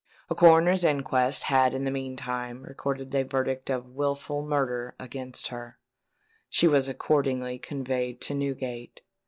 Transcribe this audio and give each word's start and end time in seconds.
A 0.31 0.33
Coroner's 0.33 0.83
Inquest 0.83 1.43
had 1.43 1.75
in 1.75 1.83
the 1.83 1.91
meantime 1.91 2.63
recorded 2.63 3.13
a 3.13 3.21
verdict 3.21 3.69
of 3.69 3.85
Wilful 3.93 4.41
Murder 4.43 4.95
against 4.99 5.49
her. 5.49 5.77
She 6.49 6.67
was 6.67 6.89
accordingly 6.89 7.59
conveyed 7.59 8.19
to 8.21 8.33
Newgate. 8.33 9.01